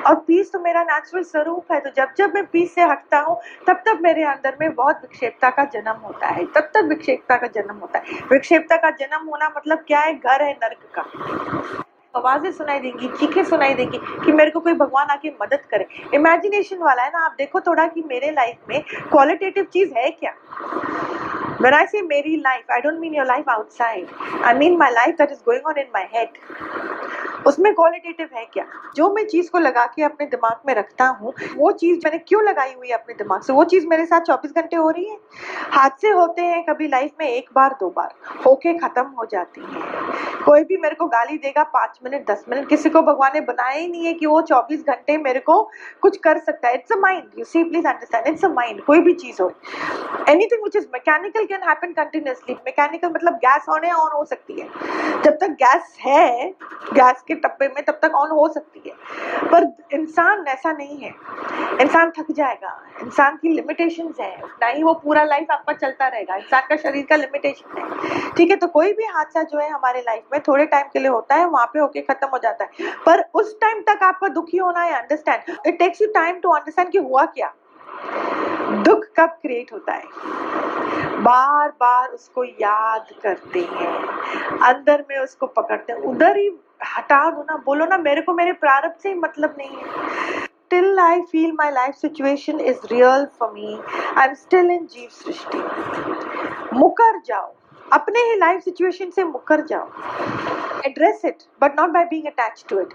और 0.06 0.14
पीस 0.26 0.52
तो 0.52 0.58
मेरा 0.60 0.82
नेचुरल 0.82 1.22
स्वरूप 1.22 1.72
है 1.72 1.80
तो 1.80 1.90
जब 1.96 2.12
जब 2.18 2.34
मैं 2.34 2.44
पीस 2.46 2.74
से 2.74 2.82
हटता 2.82 3.18
हूँ 3.20 3.39
तब 3.66 3.82
तब 3.86 4.00
मेरे 4.02 4.24
अंदर 4.24 4.56
में 4.60 4.74
बहुत 4.74 4.96
विक्षेपता 5.02 5.50
का 5.50 5.64
जन्म 5.64 6.00
होता 6.04 6.28
है 6.28 6.44
तब 6.44 6.70
तब 6.74 6.88
विक्षेपता 6.88 7.36
का 7.36 7.46
जन्म 7.46 7.76
होता 7.76 7.98
है। 7.98 8.04
विक्षेपता 8.32 8.76
का 8.76 8.90
जन्म 8.90 9.28
होना 9.28 9.52
मतलब 9.56 9.84
क्या 9.86 10.00
है? 10.00 10.14
घर 10.14 10.42
है 10.42 10.52
नर्क 10.52 10.88
का। 10.98 11.82
आवाज़ें 12.16 12.52
सुनाई 12.52 12.80
देंगी 12.80 13.08
चीखें 13.08 13.44
सुनाई 13.44 13.74
देंगी 13.74 13.98
कि 14.24 14.32
मेरे 14.32 14.50
को 14.50 14.60
कोई 14.60 14.72
भगवान 14.74 15.06
आके 15.06 15.30
मदद 15.42 15.60
करे। 15.70 15.86
इमेजिनेशन 16.14 16.78
वाला 16.78 17.02
है 17.02 17.10
ना 17.10 17.24
आप 17.24 17.34
देखो 17.38 17.60
थोड़ा 17.60 17.86
कि 17.86 18.02
मेरे 18.06 18.30
लाइफ 18.30 18.56
में 18.68 18.82
क्वालिटेटिव 18.82 19.64
चीज़ 19.64 19.92
है 19.98 20.10
क्या? 20.10 20.34
When 21.62 21.74
I 21.74 21.84
say 21.84 22.00
मेरी 22.02 22.36
life, 22.42 22.70
I 22.74 22.80
don't 22.84 23.00
mean 23.00 23.14
your 23.14 23.26
life 23.26 23.48
outside. 23.48 24.08
I 24.50 24.54
mean 24.54 24.78
my 24.78 24.88
life 24.90 25.16
that 25.18 25.30
is 25.30 25.42
going 25.48 25.66
on 25.70 25.78
in 25.78 25.90
my 25.96 26.04
head. 26.14 26.28
उसमें 27.46 27.74
क्वालिटेटिव 27.74 28.28
है 28.34 28.44
क्या? 28.44 28.64
जो 28.96 29.14
मैं 29.14 29.26
चीज़ 29.26 29.50
को 29.50 29.58
लगा 29.58 29.86
के 29.86 30.02
अपने 30.02 30.26
दिमाग 30.26 30.60
में 30.68 30.74
रखता 30.74 31.06
हूँ, 31.06 31.32
वो 31.56 31.72
चीज़ 31.72 31.98
मैंने 31.98 32.18
क्यों 32.18 32.42
लगाई 32.42 32.74
हुई 32.78 32.88
है 32.88 32.94
अपने 32.94 33.14
दिमाग 33.14 33.42
से? 33.42 33.52
वो 33.52 33.64
चीज़ 33.64 33.86
मेरे 33.86 34.06
साथ 34.06 34.20
24 34.20 34.52
घंटे 34.52 34.76
हो 34.76 34.90
रही 34.90 35.08
है? 35.08 35.16
हादसे 35.70 36.08
होते 36.08 36.42
हैं 36.42 36.64
कभी 36.64 36.88
लाइफ 36.88 37.10
में 37.20 37.28
एक 37.28 37.50
बार, 37.54 37.76
दो 37.80 37.90
बार, 37.90 38.14
होके 38.46 38.78
खत्म 38.78 39.02
हो 39.02 39.24
जाती 39.24 39.60
है। 39.60 39.82
कोई 40.44 40.64
भी 40.64 40.76
मेरे 40.76 40.94
को 40.94 41.06
गाली 41.06 41.38
देगा, 41.38 41.62
पाँच 41.62 41.98
मिनट, 42.04 42.30
दस 42.30 42.44
मिनट, 42.48 42.68
किसी 42.68 42.90
को 42.90 43.02
भगवान 43.02 43.30
ने 43.34 43.40
बनाया 43.40 43.78
ही 43.78 43.88
नहीं 43.88 44.06
है 44.06 44.12
कि 44.12 44.26
वो 44.26 44.42
चौबीस 44.42 44.80
घंटे 44.80 45.18
मेरे 45.18 45.40
को 45.40 45.70
कुछ 46.02 46.16
कर 46.16 46.38
सकता 46.38 46.68
है। 46.68 46.74
It's 46.74 46.92
a 46.92 46.96
mind 46.96 47.22
you 47.38 47.44
see 47.44 47.64
please 47.64 47.86
understand 47.86 48.26
it's 48.26 48.44
a 48.44 48.48
mind 48.48 48.82
कोई 48.84 49.00
भी 49.00 49.12
चीज़ 49.12 49.42
हो। 49.42 49.52
Anything 50.28 50.64
which 50.64 50.76
is 50.76 50.86
mechanical 50.92 51.44
can 51.44 51.68
happen 51.68 51.92
continuously 51.92 52.54
mechanical 52.54 53.08
मतलब 53.08 53.34
गैस 53.34 53.68
ऑन 53.68 53.84
है 53.84 53.92
ऑन 53.92 54.10
हो 54.14 54.24
सकती 54.24 54.60
है। 54.60 54.68
जब 55.22 55.38
तक 55.40 55.48
गैस 55.50 55.96
है 56.00 56.54
गैस 56.94 57.22
के 57.30 57.34
टप्पे 57.34 57.68
में 57.68 57.82
तब 57.84 57.98
तक 58.02 58.14
ऑन 58.14 58.30
हो 58.30 58.48
सकती 58.48 58.82
है। 58.86 58.94
पर 59.46 59.66
इंसान 59.92 60.44
ऐसा 60.48 60.72
नहीं 60.72 60.98
है। 60.98 61.14
इंसान 61.80 62.10
थक 62.10 62.26
जाएगा। 62.30 62.76
इंसान 63.02 63.36
की 63.36 63.48
लिमिटेशन 63.48 64.12
है। 64.20 64.30
ना 64.62 64.66
ही 64.66 64.82
वो 64.82 64.94
पूरा 64.94 65.24
लाइफ 65.24 65.50
आपका 65.50 65.72
चलता 65.72 66.08
रहेगा। 66.08 66.36
इंसान 66.36 66.62
का 66.68 66.76
शरीर 66.76 67.06
का 67.10 67.16
लिमिटेशन 67.16 67.78
है। 67.78 68.32
ठीक 68.36 68.50
है 68.50 68.56
तो 68.56 68.66
कोई 68.66 68.92
भी 68.92 69.04
हादसा 69.04 69.42
जो 69.42 69.58
है 69.58 69.70
हमारे 69.70 70.00
लाइफ 70.00 70.22
में 70.32 70.40
थोड़े 70.48 70.66
टाइम 70.66 70.86
के 70.92 70.98
लिए 70.98 71.08
होता 71.08 71.34
है, 71.34 71.46
वहाँ 71.46 71.66
पे 71.66 71.80
होके 71.80 72.00
खत्म 72.00 72.28
हो 72.28 72.38
जाता 72.38 72.64
है। 72.64 72.92
पर 73.06 73.24
उस 73.34 73.56
टाइम 73.60 73.80
तक 73.88 74.02
आपका 74.02 74.28
दुखी 74.28 74.56
होना 74.56 74.80
है 74.80 74.92
understand 74.92 75.56
it 75.66 75.78
takes 75.78 76.02
you 76.02 76.08
time 76.14 76.40
to 76.40 76.50
understand 76.50 76.90
कि 76.90 76.98
हुआ 76.98 77.24
क्या। 77.24 77.52
दुख 78.82 79.04
कब 79.16 79.28
क्रिएट 79.42 79.72
होता 79.72 79.92
है? 79.92 80.04
बार 81.22 81.68
बार 81.68 82.08
उसको 82.08 82.44
याद 82.44 83.06
करते 83.22 83.60
हैं। 83.60 83.96
अंदर 84.58 85.04
में 85.10 85.18
उसको 85.18 85.46
पकड़ते 85.46 85.92
हैं। 85.92 86.00
उधर 86.00 86.36
ही 86.36 86.50
हटा 86.96 87.30
दो 87.30 87.42
ना 87.42 87.56
बोलो 87.56 87.86
ना 87.86 87.98
मेरे 87.98 88.20
को 88.20 88.34
मेरे 88.34 88.52
प्रारब्ध 88.52 88.94
से 89.02 89.08
ही 89.08 89.14
मतलब 89.14 89.54
नहीं 89.58 89.70
है। 89.70 90.48
Till 90.72 90.98
I 90.98 91.14
feel 91.30 91.54
my 91.60 91.68
life 91.76 91.96
situation 92.00 92.60
is 92.72 92.82
real 92.90 93.24
for 93.38 93.48
me, 93.54 93.70
I'm 94.16 94.34
still 94.42 94.68
in 94.70 94.86
जीव 94.86 95.08
सृष्टि 95.10 95.58
मुकर 96.72 97.20
जाओ। 97.26 97.54
अपने 97.92 98.20
ही 98.30 98.36
लाइफ 98.38 98.62
सिचुएशन 98.64 99.10
से 99.10 99.24
मुकर 99.24 99.64
जाओ। 99.70 99.88
Address 100.86 101.24
it 101.24 101.42
but 101.62 101.80
not 101.80 101.90
by 101.90 102.04
being 102.04 102.26
attach 102.26 102.64
to 102.70 102.80
it 102.80 102.94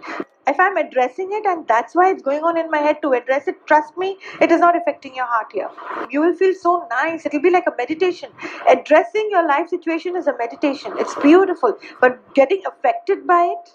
if 0.50 0.62
I 0.62 0.68
am 0.68 0.78
addressing 0.78 1.34
it 1.34 1.46
and 1.46 1.62
that's 1.72 1.98
why 1.98 2.12
is 2.12 2.22
going 2.24 2.44
on 2.46 2.58
in 2.58 2.70
my 2.72 2.84
head 2.84 3.00
to 3.02 3.14
address 3.14 3.48
it 3.48 3.60
trust 3.68 4.00
me 4.00 4.10
it 4.42 4.52
is 4.52 4.62
not 4.62 4.76
affecting 4.76 5.18
your 5.18 5.28
heart 5.30 5.56
year 5.58 6.08
you 6.14 6.22
will 6.24 6.34
feel 6.40 6.54
so 6.56 6.78
nice 6.92 7.26
it 7.26 7.34
will 7.34 7.42
be 7.44 7.50
like 7.50 7.68
a 7.70 7.76
meditation 7.80 8.70
addressing 8.72 9.34
your 9.34 9.48
life 9.48 9.68
situation 9.70 10.18
is 10.18 10.30
a 10.30 10.34
meditation 10.40 11.00
it's 11.00 11.18
beautiful 11.26 11.78
but 12.04 12.20
getting 12.36 12.72
affected 12.72 13.26
by 13.26 13.50
it 13.50 13.74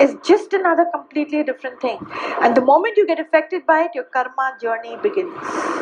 is 0.00 0.14
just 0.28 0.52
another 0.52 0.84
completely 0.92 1.42
different 1.44 1.80
thing. 1.80 1.98
And 2.40 2.56
the 2.56 2.62
moment 2.62 2.96
you 2.96 3.06
get 3.06 3.20
affected 3.20 3.64
by 3.66 3.84
it, 3.84 3.94
your 3.94 4.04
karma 4.04 4.50
journey 4.60 4.96
begins. 5.02 5.73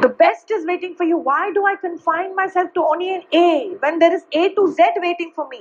The 0.00 0.08
best 0.08 0.50
is 0.50 0.64
waiting 0.64 0.94
for 0.94 1.04
you. 1.04 1.18
Why 1.18 1.52
do 1.52 1.64
I 1.66 1.74
confine 1.84 2.34
myself 2.36 2.72
to 2.74 2.84
only 2.84 3.10
an 3.14 3.22
A 3.34 3.76
when 3.82 3.98
there 3.98 4.14
is 4.16 4.22
A 4.32 4.48
to 4.48 4.66
Z 4.66 4.82
waiting 4.98 5.32
for 5.36 5.46
me? 5.48 5.60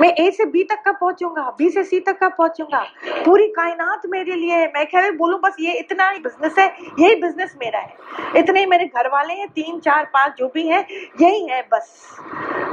मैं 0.00 0.16
A 0.16 0.32
से 0.32 0.44
B 0.44 0.64
तक 0.70 0.82
कब 0.88 0.94
पहुंचूँगा? 1.00 1.56
B 1.56 1.70
से 1.70 1.84
C 1.84 2.06
तक 2.06 2.18
कब 2.20 2.32
पहुंचूँगा? 2.38 2.84
पूरी 3.24 3.48
कायनात 3.48 4.02
मेरे 4.06 4.34
लिए 4.34 4.54
है। 4.54 4.66
मैं 4.66 4.86
क्या 4.86 5.10
बोलूँ, 5.10 5.40
बस 5.40 5.56
ये 5.60 5.72
इतना 5.72 6.10
ही 6.10 6.18
बिज़नेस 6.18 6.58
है, 6.58 6.76
यही 6.98 7.14
बिज़नेस 7.14 7.54
मेरा 7.58 7.78
है। 7.78 7.96
इतने 8.36 8.60
ही 8.60 8.66
मेरे 8.66 8.84
घर 8.84 9.08
वाले 9.08 9.34
हैं, 9.34 9.48
तीन, 9.48 9.80
चार, 9.80 10.04
पाँच 10.04 10.34
जो 10.38 10.50
भी 10.54 10.68
हैं, 10.68 10.86
यही 11.20 11.48
है 11.48 11.62
बस। 11.62 12.18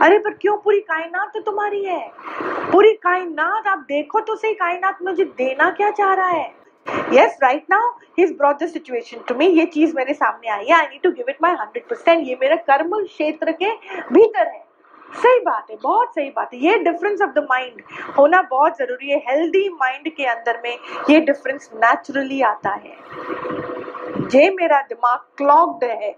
अरे, 0.01 0.19
पर 0.19 0.33
क्यों? 0.33 0.57
पूरी 0.57 0.79
कायनात 0.79 1.31
तो 1.33 1.39
तुम्हारी 1.39 1.83
है। 1.85 2.11
पूरी 2.71 2.93
कायनात 2.93 3.67
आप 3.67 3.77
देखो 3.77 4.19
तो 4.19 4.35
सही, 4.35 4.53
कायनात 4.53 4.97
मुझे 5.01 5.23
देना 5.23 5.69
क्या 5.69 5.91
चाह 5.91 6.13
रहा 6.13 6.27
है? 6.27 6.58
Yes, 7.11 7.35
right 7.41 7.63
now, 7.69 7.83
he's 8.15 8.31
brought 8.31 8.59
the 8.59 8.67
situation 8.67 9.23
to 9.27 9.35
me. 9.35 9.47
ये 9.57 9.65
चीज़ 9.73 9.95
मेरे 9.95 10.13
सामने 10.13 10.49
आई 10.49 10.65
है. 10.65 10.73
I 10.77 10.85
need 10.85 11.01
to 11.03 11.11
give 11.11 11.29
it 11.29 11.37
my 11.43 11.53
hundred 11.59 11.87
percent 11.89 12.27
ये 12.27 12.37
मेरे 12.41 12.55
कर्म 12.69 13.03
क्षेत्र 13.03 13.51
के 13.61 13.71
भीतर 14.13 14.47
है. 14.47 14.63
सही 15.21 15.39
बात 15.45 15.69
है, 15.71 15.77
बहुत 15.83 16.13
सही 16.15 16.29
बात 16.29 16.53
है. 16.53 16.59
ये 16.59 16.77
डिफरेंस 16.83 17.21
ऑफ़ 17.21 17.29
द 17.35 17.45
माइंड 17.49 17.81
होना 18.17 18.41
बहुत 18.49 18.77
ज़रूरी 18.77 19.09
है. 19.09 19.17
हेल्दी 19.27 19.67
माइंड 19.69 20.09
के 20.15 20.25
अंदर 20.25 20.59
में 20.63 20.77
ये 21.09 21.19
डिफरेंस 21.19 21.69
नेचुरली 21.75 22.41
आता 22.51 22.69
है. 22.83 22.95
जे 24.29 24.49
मेरा 24.59 24.81
दिमाग 24.89 25.19
क्लॉग्ड 25.37 25.83
है. 25.83 26.11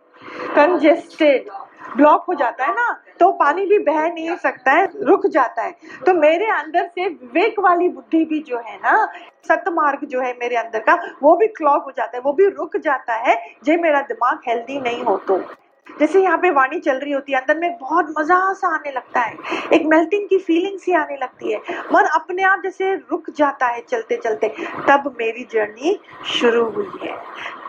कंजेस्टेड 0.56 1.50
ब्लॉक 1.98 2.26
हो 2.28 2.34
जाता 2.36 2.66
है 2.66 2.74
ना 2.74 2.92
तो 3.20 3.32
पानी 3.34 3.66
भी 3.66 3.78
बह 3.82 4.02
नहीं 4.04 4.36
सकता 4.38 4.72
है, 4.72 4.88
रुक 5.02 5.26
जाता 5.28 5.64
है। 5.64 5.72
तो 6.06 6.14
मेरे 6.14 6.46
अंदर 6.52 6.88
से 6.88 7.08
विवेक 7.08 7.60
वाली 7.60 7.90
बुद्धि 7.90 8.24
भी 8.26 8.40
जो 8.42 8.58
है 8.60 8.78
ना 8.78 9.08
सतमार्ग 9.48 10.06
जो 10.06 10.22
है 10.22 10.36
मेरे 10.40 10.56
अंदर 10.58 10.80
का, 10.80 11.00
वो 11.24 11.36
भी 11.38 11.48
क्लॉक 11.50 11.84
हो 11.86 11.92
जाता 11.92 12.18
है, 12.18 12.22
वो 12.24 12.34
भी 12.34 12.48
रुक 12.50 12.78
जाता 12.80 13.16
है 13.28 13.42
जे 13.64 13.78
मेरा 13.78 14.02
दिमाग 14.04 14.40
हेल्दी 14.48 14.80
नहीं 14.82 15.04
हो 15.04 15.18
तो। 15.28 15.44
जैसे 15.88 16.22
यहाँ 16.22 16.38
पे 16.38 16.50
वाणी 16.52 16.80
चल 16.80 16.98
रही 16.98 17.12
होती 17.12 17.32
है, 17.32 17.40
अंदर 17.40 17.58
में 17.58 17.78
बहुत 17.78 18.14
मज़ा 18.20 18.38
सा 18.54 18.68
आने 18.68 18.92
लगता 18.92 19.20
है, 19.20 19.36
एक 19.74 19.86
मेल्टिंग 19.86 20.28
की 20.30 20.38
फीलिंग 20.40 20.78
सी 20.80 20.94
आने 20.94 21.18
लगती 21.18 21.52
है, 21.52 21.60
मन 21.94 22.06
अपने 22.16 22.44
आप 22.44 22.62
जैसे 22.64 22.94
रुक 22.94 23.30
जाता 23.38 23.68
है 23.68 23.82
चलते 23.82 24.18
चलते 24.18 24.48
तब 24.88 25.14
मेरी 25.20 25.48
जर्नी 25.52 25.98
शुरू 26.32 26.64
हुई 26.72 26.90
है। 27.02 27.16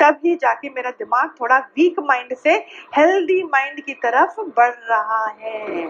तब 0.02 0.18
ही 0.24 0.34
जाके 0.42 0.68
मेरा 0.76 0.90
दिमाग 0.98 1.30
थोड़ा 1.40 1.58
वीक 1.78 2.00
माइंड 2.08 2.34
से 2.36 2.54
हेल्दी 2.96 3.42
माइंड 3.52 3.80
की 3.84 3.94
तरफ़ 4.04 4.40
बढ़ 4.56 4.74
रहा 4.90 5.24
है। 5.40 5.86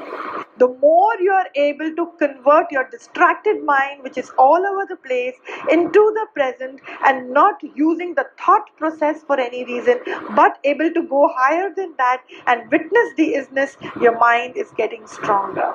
The 0.59 0.69
more 0.85 1.23
you 1.23 1.33
are 1.35 1.51
able 1.57 1.91
to 1.97 2.05
convert 2.23 2.73
your 2.73 2.85
distracted 2.91 3.63
mind 3.65 4.03
which 4.05 4.19
is 4.19 4.31
all 4.41 4.67
over 4.67 4.85
the 4.93 4.97
place 5.03 5.69
into 5.89 6.09
the 6.11 6.27
present 6.35 6.81
and 7.07 7.31
not 7.39 7.65
using 7.79 8.15
the 8.15 8.25
thought 8.49 8.69
process 8.79 9.25
for 9.29 9.41
any 9.41 9.63
reason 9.73 10.27
but 10.35 10.67
able 10.67 10.89
to 10.95 11.03
go 11.17 11.27
higher 11.39 11.69
than 11.71 11.91
that 12.03 12.21
and 12.53 12.71
witness 12.71 13.13
the 13.17 13.35
isness, 13.35 13.77
your 14.01 14.19
mind 14.19 14.57
is 14.57 14.73
getting 14.73 15.07
stronger. 15.07 15.71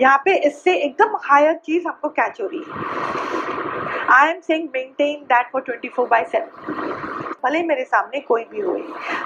यहाँ 0.00 0.18
पे 0.24 0.36
इससे 0.46 0.74
एकदम 0.76 1.16
higher 1.24 1.54
चीज़ 1.66 1.86
हमको 1.88 2.08
catch 2.18 2.40
हो 2.40 2.46
रही 2.52 2.62
है। 2.68 4.06
I 4.12 4.30
am 4.30 4.40
saying 4.40 4.68
maintain 4.74 5.24
that 5.32 5.50
for 5.52 5.62
24 5.68 6.08
by 6.10 6.24
7 6.34 7.13
भले 7.44 7.62
मेरे 7.62 7.84
सामने 7.84 8.20
कोई 8.28 8.44
भी 8.50 8.60
हो 8.60 8.78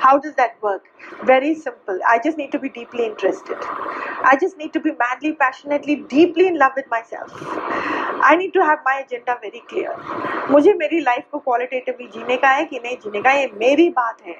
how 0.04 0.18
does 0.18 0.32
that 0.40 0.54
work 0.64 1.25
very 1.25 1.54
simple 1.56 2.00
I 2.10 2.18
just 2.25 2.38
need 2.38 2.50
to 2.52 2.58
be 2.58 2.68
deeply 2.68 3.04
interested 3.04 4.25
I 4.26 4.37
just 4.42 4.58
need 4.58 4.72
to 4.72 4.80
be 4.80 4.90
madly 5.02 5.32
passionately 5.42 5.96
deeply 6.14 6.46
in 6.46 6.56
love 6.56 6.72
with 6.76 6.84
myself 7.10 8.25
I 8.25 8.37
need 8.37 8.52
to 8.52 8.62
have 8.62 8.78
my 8.87 9.00
agenda 9.00 9.32
very 9.42 9.62
clear 9.70 10.46
मुझे 10.50 10.72
मेरी 10.75 11.00
life 11.00 11.25
को 11.32 11.38
qualitatively 11.38 12.06
जीने 12.12 12.37
का 12.37 12.48
है 12.48 12.64
कि 12.64 12.78
नहीं 12.84 12.96
जीने 12.98 13.20
का 13.22 13.32
ये 13.32 13.46
मेरी 13.54 13.88
बात 13.90 14.22
है। 14.26 14.34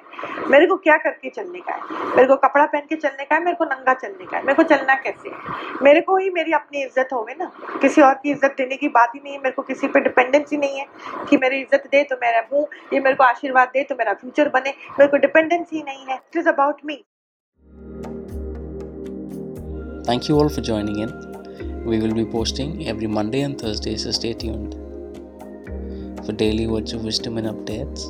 मेरे 0.49 0.65
को 0.67 0.75
क्या 0.77 0.95
करके 0.97 1.29
चलने 1.29 1.59
का 1.59 1.73
है? 1.73 1.81
मेरे 2.15 2.27
को 2.27 2.35
कपड़ा 2.37 2.65
पहन 2.65 2.81
के 2.89 2.95
चलने 2.95 3.25
का 3.25 3.35
है, 3.35 3.43
मेरे 3.43 3.55
को 3.57 3.65
नंगा 3.65 3.93
चलने 3.93 4.25
का 4.25 4.37
है? 4.37 4.43
मेरे 4.43 4.55
को 4.55 4.63
चलना 4.69 4.95
कैसे 5.03 5.29
है? 5.29 5.35
मेरे 5.83 6.01
को 6.01 6.17
ही 6.17 6.29
मेरी 6.29 6.51
अपनी 6.53 6.83
इज़्ज़त 6.83 7.09
होवे 7.13 7.35
ना। 7.39 7.51
किसी 7.81 8.01
और 8.01 8.13
की 8.23 8.31
इज़्ज़त 8.31 8.55
देने 8.57 8.75
की 8.75 8.87
बात 8.89 9.11
ही 9.15 9.19
नहीं 9.23 9.33
है, 9.33 9.39
मेरे 9.39 9.51
को 9.51 9.61
किसी 9.61 9.87
पे 9.87 9.99
डिपेंडेंसी 9.99 10.57
नहीं 10.57 10.79
है 10.79 10.85
कि 11.29 11.37
मेरी 11.37 11.61
इज़्ज़त 11.61 11.87
दे 11.91 12.03
तो 12.03 12.15
मैं 12.21 12.31
रहूँ, 12.39 12.65
ये 12.93 12.99
मेरे 12.99 13.15
को 13.15 13.23
आशीर्वाद 13.23 13.68
दे 13.73 13.83
तो 13.89 13.95
मेरा 13.95 14.13
फ्यूचर 14.21 14.49
बने 14.57 14.73
मेरे 14.99 15.07
को 15.11 15.17
डिपेंडेंस 15.27 15.67
ही 15.73 15.83
नहीं 15.83 16.05
है 16.09 16.15
it 16.15 16.37
is 16.37 16.49
about 16.49 16.85
me 16.91 17.03
Thank 20.09 20.27
you 20.27 20.37
all 20.41 20.47
for 20.53 20.61
joining 20.67 20.95
in. 21.01 21.11
We 21.85 21.97
will 22.03 22.13
be 22.19 22.23
posting 22.25 22.71
every 22.87 23.09
Monday 23.15 23.41
and 23.47 23.61
Thursday, 23.63 23.95
so 24.03 24.13
stay 24.17 24.31
tuned. 24.43 24.71
For 26.25 26.33
daily 26.39 26.65
words 26.67 26.93
of 26.93 27.03
wisdom 27.03 27.37
and 27.37 27.49
updates, 27.51 28.07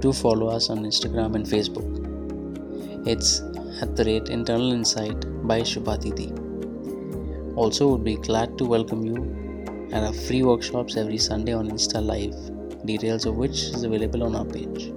do 0.00 0.12
follow 0.12 0.48
us 0.48 0.68
on 0.68 0.82
Instagram 0.88 1.36
and 1.36 1.46
Facebook. 1.46 3.06
It's 3.06 3.40
at 3.82 3.94
the 3.94 4.04
rate 4.04 4.28
Internal 4.28 4.72
Insight 4.72 5.26
by 5.46 5.60
Shubhatiti. 5.60 6.28
Also, 7.56 7.88
would 7.88 8.04
be 8.04 8.16
glad 8.16 8.58
to 8.58 8.64
welcome 8.64 9.04
you 9.04 9.16
at 9.92 10.02
our 10.02 10.12
free 10.12 10.42
workshops 10.42 10.96
every 10.96 11.18
Sunday 11.18 11.52
on 11.52 11.70
Insta 11.70 12.04
Live, 12.04 12.36
details 12.88 13.26
of 13.26 13.36
which 13.36 13.64
is 13.76 13.84
available 13.84 14.24
on 14.24 14.34
our 14.34 14.46
page. 14.46 14.90